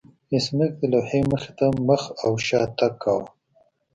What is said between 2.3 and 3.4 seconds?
شا تګ کاوه